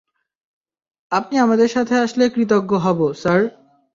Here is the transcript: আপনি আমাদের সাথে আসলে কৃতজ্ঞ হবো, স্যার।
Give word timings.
আপনি 1.11 1.35
আমাদের 1.37 1.67
সাথে 1.67 1.95
আসলে 1.97 2.25
কৃতজ্ঞ 2.29 2.71
হবো, 2.77 3.07
স্যার। 3.13 3.41